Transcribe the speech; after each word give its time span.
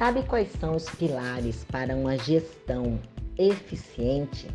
Sabe 0.00 0.22
quais 0.22 0.50
são 0.52 0.76
os 0.76 0.88
pilares 0.88 1.62
para 1.70 1.94
uma 1.94 2.16
gestão 2.16 2.98
eficiente? 3.36 4.48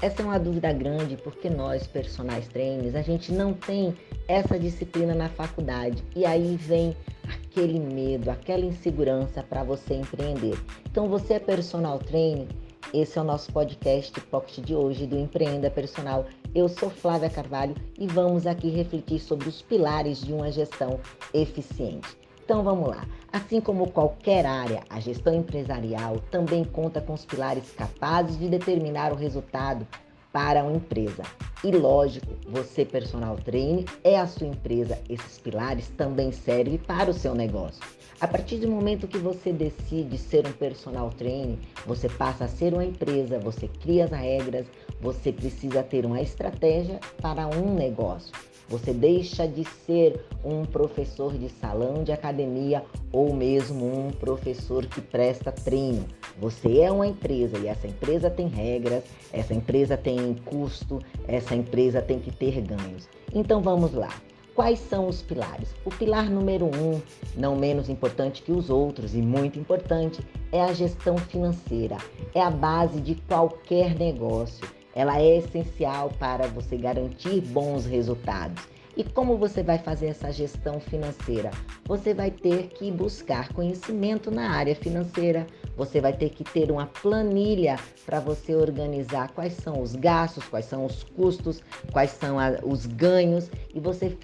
Essa 0.00 0.22
é 0.22 0.24
uma 0.24 0.38
dúvida 0.38 0.72
grande 0.72 1.16
porque 1.16 1.50
nós, 1.50 1.88
personagens 1.88 2.46
trainers, 2.46 2.94
a 2.94 3.02
gente 3.02 3.32
não 3.32 3.52
tem 3.52 3.96
essa 4.28 4.56
disciplina 4.56 5.12
na 5.12 5.28
faculdade. 5.28 6.04
E 6.14 6.24
aí 6.24 6.54
vem 6.54 6.96
aquele 7.24 7.80
medo, 7.80 8.30
aquela 8.30 8.64
insegurança 8.64 9.42
para 9.42 9.64
você 9.64 9.94
empreender. 9.94 10.56
Então, 10.88 11.08
você 11.08 11.34
é 11.34 11.40
personal 11.40 11.98
trainer? 11.98 12.46
Esse 12.94 13.18
é 13.18 13.22
o 13.22 13.24
nosso 13.24 13.52
podcast 13.52 14.20
Pocket 14.20 14.64
de 14.64 14.76
hoje 14.76 15.04
do 15.04 15.18
Empreenda 15.18 15.68
Personal. 15.68 16.26
Eu 16.54 16.68
sou 16.68 16.90
Flávia 16.90 17.28
Carvalho 17.28 17.74
e 17.98 18.06
vamos 18.06 18.46
aqui 18.46 18.70
refletir 18.70 19.18
sobre 19.18 19.48
os 19.48 19.60
pilares 19.60 20.24
de 20.24 20.32
uma 20.32 20.52
gestão 20.52 21.00
eficiente. 21.34 22.25
Então 22.46 22.62
vamos 22.62 22.88
lá. 22.88 23.04
Assim 23.32 23.60
como 23.60 23.90
qualquer 23.90 24.46
área, 24.46 24.84
a 24.88 25.00
gestão 25.00 25.34
empresarial 25.34 26.20
também 26.30 26.64
conta 26.64 27.00
com 27.00 27.12
os 27.12 27.24
pilares 27.24 27.72
capazes 27.72 28.38
de 28.38 28.48
determinar 28.48 29.12
o 29.12 29.16
resultado 29.16 29.84
para 30.32 30.62
uma 30.62 30.76
empresa. 30.76 31.24
E 31.64 31.72
lógico, 31.72 32.28
você 32.46 32.84
personal 32.84 33.34
trainer 33.34 33.84
é 34.04 34.16
a 34.16 34.28
sua 34.28 34.46
empresa, 34.46 34.96
esses 35.08 35.38
pilares 35.38 35.88
também 35.96 36.30
servem 36.30 36.78
para 36.78 37.10
o 37.10 37.14
seu 37.14 37.34
negócio. 37.34 37.82
A 38.20 38.28
partir 38.28 38.58
do 38.58 38.70
momento 38.70 39.08
que 39.08 39.18
você 39.18 39.52
decide 39.52 40.16
ser 40.16 40.46
um 40.46 40.52
personal 40.52 41.10
trainer, 41.10 41.58
você 41.84 42.08
passa 42.08 42.44
a 42.44 42.48
ser 42.48 42.72
uma 42.72 42.84
empresa, 42.84 43.40
você 43.40 43.66
cria 43.66 44.04
as 44.04 44.12
regras, 44.12 44.66
você 45.00 45.32
precisa 45.32 45.82
ter 45.82 46.06
uma 46.06 46.20
estratégia 46.20 47.00
para 47.20 47.46
um 47.46 47.74
negócio. 47.74 48.32
Você 48.68 48.92
deixa 48.92 49.46
de 49.46 49.64
ser 49.64 50.20
um 50.44 50.64
professor 50.64 51.32
de 51.38 51.48
salão 51.48 52.02
de 52.02 52.10
academia 52.10 52.84
ou 53.12 53.32
mesmo 53.32 53.86
um 53.86 54.10
professor 54.10 54.84
que 54.86 55.00
presta 55.00 55.52
treino. 55.52 56.04
Você 56.40 56.80
é 56.80 56.90
uma 56.90 57.06
empresa 57.06 57.56
e 57.58 57.68
essa 57.68 57.86
empresa 57.86 58.28
tem 58.28 58.48
regras, 58.48 59.04
essa 59.32 59.54
empresa 59.54 59.96
tem 59.96 60.34
custo, 60.44 60.98
essa 61.28 61.54
empresa 61.54 62.02
tem 62.02 62.18
que 62.18 62.32
ter 62.32 62.60
ganhos. 62.60 63.08
Então 63.32 63.62
vamos 63.62 63.92
lá. 63.94 64.10
Quais 64.52 64.80
são 64.80 65.06
os 65.06 65.22
pilares? 65.22 65.72
O 65.84 65.90
pilar 65.90 66.28
número 66.28 66.64
um, 66.64 67.00
não 67.36 67.54
menos 67.54 67.88
importante 67.88 68.42
que 68.42 68.50
os 68.50 68.70
outros 68.70 69.14
e 69.14 69.20
muito 69.20 69.60
importante, 69.60 70.26
é 70.50 70.62
a 70.62 70.72
gestão 70.72 71.18
financeira. 71.18 71.98
É 72.34 72.40
a 72.40 72.50
base 72.50 73.00
de 73.00 73.14
qualquer 73.14 73.94
negócio 73.94 74.66
ela 74.96 75.20
é 75.20 75.36
essencial 75.36 76.10
para 76.18 76.46
você 76.46 76.74
garantir 76.74 77.42
bons 77.42 77.84
resultados. 77.84 78.64
E 78.96 79.04
como 79.04 79.36
você 79.36 79.62
vai 79.62 79.76
fazer 79.76 80.06
essa 80.06 80.32
gestão 80.32 80.80
financeira? 80.80 81.50
Você 81.84 82.14
vai 82.14 82.30
ter 82.30 82.68
que 82.68 82.90
buscar 82.90 83.52
conhecimento 83.52 84.30
na 84.30 84.52
área 84.52 84.74
financeira, 84.74 85.46
você 85.76 86.00
vai 86.00 86.14
ter 86.14 86.30
que 86.30 86.42
ter 86.42 86.70
uma 86.70 86.86
planilha 86.86 87.78
para 88.06 88.20
você 88.20 88.54
organizar 88.54 89.32
quais 89.32 89.52
são 89.52 89.82
os 89.82 89.94
gastos, 89.94 90.44
quais 90.48 90.64
são 90.64 90.86
os 90.86 91.04
custos, 91.04 91.62
quais 91.92 92.12
são 92.12 92.40
a, 92.40 92.52
os 92.64 92.86
ganhos 92.86 93.50
e 93.74 93.78
você 93.78 94.16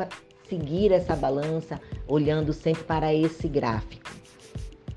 seguir 0.49 0.91
essa 0.91 1.15
balança 1.15 1.79
olhando 2.09 2.51
sempre 2.55 2.85
para 2.85 3.13
esse 3.13 3.47
gráfico. 3.49 4.22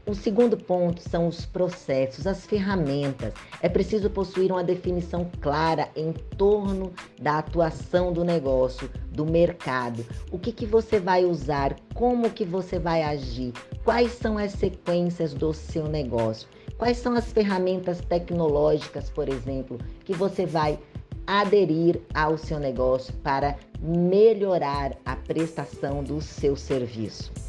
O 0.08 0.14
segundo 0.14 0.56
ponto 0.56 1.02
são 1.02 1.28
os 1.28 1.48
processos, 1.48 2.28
as 2.28 2.46
ferramentas. 2.46 3.34
É 3.60 3.68
preciso 3.68 4.08
possuir 4.08 4.52
uma 4.52 4.64
definição 4.64 5.28
clara 5.42 5.90
em 5.96 6.14
torno 6.14 6.94
da 7.20 7.40
atuação 7.40 8.14
do 8.14 8.24
negócio, 8.24 8.88
do 9.12 9.26
mercado. 9.26 10.06
O 10.32 10.38
que, 10.38 10.52
que 10.52 10.68
você 10.68 11.00
vai 11.00 11.26
usar, 11.26 11.76
como 11.96 12.30
que 12.30 12.46
você 12.46 12.78
vai 12.78 13.02
agir, 13.02 13.52
quais 13.84 14.12
são 14.12 14.38
as 14.38 14.52
sequências 14.52 15.34
do 15.34 15.52
seu 15.52 15.88
negócio, 15.88 16.48
quais 16.78 16.98
são 16.98 17.16
as 17.16 17.34
ferramentas 17.34 18.00
tecnológicas, 18.02 19.10
por 19.10 19.28
exemplo, 19.28 19.80
que 20.04 20.14
você 20.14 20.46
vai 20.46 20.78
aderir 21.26 22.00
ao 22.14 22.38
seu 22.38 22.60
negócio 22.60 23.12
para 23.24 23.58
melhorar 23.80 24.96
a 25.04 25.16
prestação 25.16 26.04
do 26.04 26.22
seu 26.22 26.56
serviço. 26.56 27.45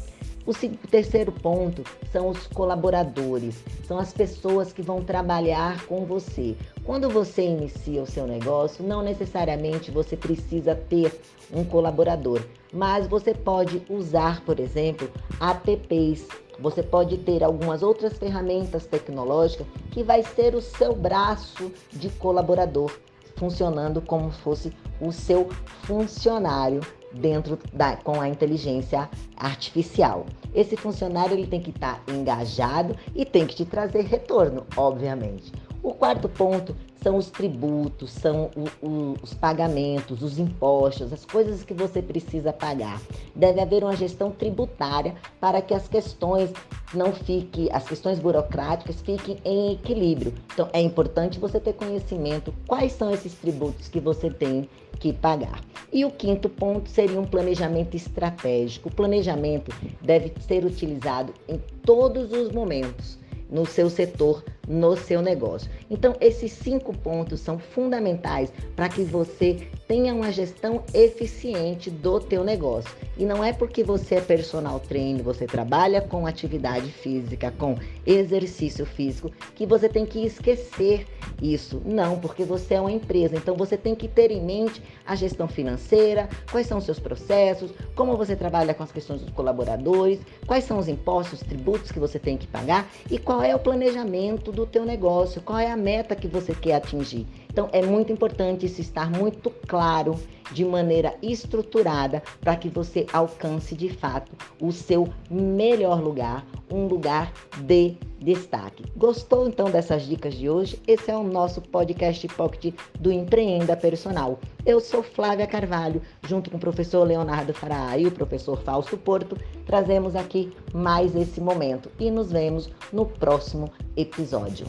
O 0.47 0.53
terceiro 0.87 1.29
ponto 1.29 1.83
são 2.09 2.29
os 2.29 2.47
colaboradores, 2.47 3.61
são 3.85 3.99
as 3.99 4.13
pessoas 4.13 4.71
que 4.71 4.81
vão 4.81 5.03
trabalhar 5.03 5.85
com 5.87 6.05
você. 6.05 6.55
Quando 6.85 7.09
você 7.09 7.41
inicia 7.41 8.01
o 8.01 8.05
seu 8.05 8.25
negócio, 8.25 8.81
não 8.81 9.01
necessariamente 9.01 9.91
você 9.91 10.15
precisa 10.15 10.73
ter 10.73 11.19
um 11.51 11.65
colaborador, 11.65 12.41
mas 12.71 13.07
você 13.07 13.33
pode 13.33 13.83
usar, 13.89 14.39
por 14.45 14.57
exemplo, 14.61 15.11
apps. 15.41 16.25
Você 16.61 16.81
pode 16.81 17.17
ter 17.17 17.43
algumas 17.43 17.83
outras 17.83 18.17
ferramentas 18.17 18.85
tecnológicas 18.85 19.67
que 19.91 20.01
vai 20.01 20.23
ser 20.23 20.55
o 20.55 20.61
seu 20.61 20.95
braço 20.95 21.73
de 21.91 22.09
colaborador, 22.11 22.97
funcionando 23.35 23.99
como 23.99 24.31
fosse 24.31 24.71
o 25.01 25.11
seu 25.11 25.49
funcionário 25.83 26.79
dentro 27.13 27.57
da 27.73 27.95
com 27.95 28.19
a 28.19 28.27
inteligência 28.27 29.09
artificial. 29.35 30.25
Esse 30.53 30.75
funcionário 30.75 31.33
ele 31.33 31.47
tem 31.47 31.61
que 31.61 31.69
estar 31.69 32.01
engajado 32.07 32.95
e 33.15 33.25
tem 33.25 33.45
que 33.45 33.55
te 33.55 33.65
trazer 33.65 34.01
retorno, 34.05 34.65
obviamente. 34.75 35.51
O 35.81 35.93
quarto 35.93 36.27
ponto 36.27 36.75
são 37.07 37.15
os 37.15 37.29
tributos, 37.29 38.11
são 38.11 38.51
o, 38.53 38.85
o, 38.85 39.15
os 39.23 39.33
pagamentos, 39.33 40.21
os 40.21 40.37
impostos, 40.37 41.13
as 41.13 41.23
coisas 41.23 41.63
que 41.63 41.73
você 41.73 42.01
precisa 42.01 42.51
pagar. 42.51 43.01
Deve 43.33 43.61
haver 43.61 43.81
uma 43.81 43.95
gestão 43.95 44.29
tributária 44.29 45.15
para 45.39 45.61
que 45.61 45.73
as 45.73 45.87
questões 45.87 46.51
não 46.93 47.13
fiquem, 47.13 47.69
as 47.71 47.87
questões 47.87 48.19
burocráticas 48.19 48.99
fiquem 48.99 49.37
em 49.45 49.71
equilíbrio. 49.71 50.33
Então 50.53 50.67
é 50.73 50.81
importante 50.81 51.39
você 51.39 51.61
ter 51.61 51.71
conhecimento 51.73 52.53
quais 52.67 52.91
são 52.91 53.09
esses 53.13 53.33
tributos 53.35 53.87
que 53.87 54.01
você 54.01 54.29
tem 54.29 54.69
que 54.99 55.13
pagar. 55.13 55.61
E 55.93 56.03
o 56.03 56.11
quinto 56.11 56.49
ponto 56.49 56.89
seria 56.89 57.21
um 57.21 57.25
planejamento 57.25 57.95
estratégico. 57.95 58.89
O 58.89 58.93
planejamento 58.93 59.73
deve 60.01 60.33
ser 60.41 60.65
utilizado 60.65 61.33
em 61.47 61.57
todos 61.85 62.33
os 62.33 62.51
momentos 62.51 63.17
no 63.49 63.65
seu 63.65 63.89
setor, 63.89 64.43
no 64.67 64.97
seu 64.97 65.21
negócio. 65.21 65.71
Então, 65.89 66.15
esses 66.19 66.51
cinco 66.51 66.95
pontos 66.97 67.39
são 67.39 67.57
fundamentais 67.57 68.51
para 68.75 68.89
que 68.89 69.01
você 69.01 69.67
tenha 69.87 70.13
uma 70.13 70.31
gestão 70.31 70.83
eficiente 70.93 71.89
do 71.89 72.19
teu 72.19 72.43
negócio. 72.43 72.91
E 73.17 73.25
não 73.25 73.43
é 73.43 73.53
porque 73.53 73.83
você 73.83 74.15
é 74.15 74.21
personal 74.21 74.79
trainer, 74.79 75.23
você 75.23 75.45
trabalha 75.45 76.01
com 76.01 76.27
atividade 76.27 76.91
física, 76.91 77.51
com 77.57 77.75
exercício 78.05 78.85
físico, 78.85 79.31
que 79.55 79.65
você 79.65 79.87
tem 79.87 80.05
que 80.05 80.23
esquecer 80.25 81.07
isso. 81.41 81.81
Não, 81.85 82.19
porque 82.19 82.43
você 82.43 82.75
é 82.75 82.81
uma 82.81 82.91
empresa. 82.91 83.35
Então 83.35 83.55
você 83.55 83.77
tem 83.77 83.95
que 83.95 84.07
ter 84.07 84.31
em 84.31 84.43
mente 84.43 84.83
a 85.05 85.15
gestão 85.15 85.47
financeira, 85.47 86.29
quais 86.51 86.67
são 86.67 86.77
os 86.77 86.83
seus 86.83 86.99
processos, 86.99 87.71
como 87.95 88.17
você 88.17 88.35
trabalha 88.35 88.73
com 88.73 88.83
as 88.83 88.91
questões 88.91 89.21
dos 89.21 89.31
colaboradores, 89.31 90.19
quais 90.45 90.65
são 90.65 90.77
os 90.77 90.87
impostos, 90.87 91.41
os 91.41 91.47
tributos 91.47 91.91
que 91.91 91.99
você 91.99 92.19
tem 92.19 92.37
que 92.37 92.47
pagar 92.47 92.87
e 93.09 93.17
qual 93.17 93.41
é 93.41 93.55
o 93.55 93.59
planejamento 93.59 94.51
do 94.57 94.65
teu 94.65 94.83
negócio, 94.83 95.39
qual 95.39 95.59
é 95.59 95.69
a 95.69 95.77
meta 95.77 96.15
que 96.15 96.27
você 96.27 96.51
quer 96.51 96.73
atingir. 96.73 97.27
Então 97.47 97.69
é 97.71 97.85
muito 97.85 98.11
importante 98.11 98.65
isso 98.65 98.81
estar 98.81 99.11
muito 99.11 99.51
claro, 99.67 100.19
de 100.51 100.63
maneira 100.65 101.15
estruturada, 101.21 102.21
para 102.41 102.55
que 102.55 102.69
você 102.69 103.05
alcance 103.11 103.75
de 103.75 103.89
fato 103.89 104.31
o 104.61 104.71
seu 104.71 105.07
melhor 105.29 106.01
lugar, 106.01 106.45
um 106.71 106.87
lugar 106.87 107.31
de 107.61 107.97
destaque. 108.19 108.83
Gostou 108.95 109.47
então 109.47 109.69
dessas 109.69 110.03
dicas 110.03 110.33
de 110.33 110.49
hoje? 110.49 110.81
Esse 110.87 111.11
é 111.11 111.15
o 111.15 111.23
nosso 111.23 111.61
podcast 111.61 112.27
Pocket 112.29 112.73
do 112.99 113.11
Empreenda 113.11 113.75
Personal. 113.75 114.39
Eu 114.65 114.79
sou 114.79 115.03
Flávia 115.03 115.47
Carvalho, 115.47 116.01
junto 116.23 116.49
com 116.49 116.57
o 116.57 116.59
professor 116.59 117.03
Leonardo 117.03 117.53
Faraá 117.53 117.97
e 117.97 118.05
o 118.05 118.11
professor 118.11 118.57
Fausto 118.57 118.97
Porto, 118.97 119.37
trazemos 119.65 120.15
aqui 120.15 120.51
mais 120.73 121.15
esse 121.15 121.39
momento 121.39 121.89
e 121.99 122.09
nos 122.11 122.31
vemos 122.31 122.69
no 122.91 123.05
próximo 123.05 123.71
episódio. 123.95 124.65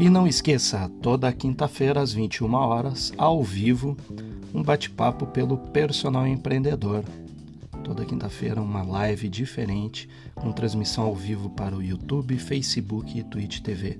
E 0.00 0.08
não 0.08 0.26
esqueça, 0.26 0.90
toda 1.02 1.30
quinta-feira 1.30 2.00
às 2.00 2.14
21 2.14 2.54
horas, 2.54 3.12
ao 3.18 3.44
vivo, 3.44 3.94
um 4.54 4.62
bate-papo 4.62 5.26
pelo 5.26 5.58
personal 5.58 6.26
empreendedor. 6.26 7.04
Toda 7.84 8.06
quinta-feira 8.06 8.62
uma 8.62 8.82
live 8.82 9.28
diferente, 9.28 10.08
com 10.34 10.52
transmissão 10.52 11.04
ao 11.04 11.14
vivo 11.14 11.50
para 11.50 11.76
o 11.76 11.82
YouTube, 11.82 12.38
Facebook 12.38 13.18
e 13.18 13.22
Twitch 13.22 13.60
TV. 13.60 13.98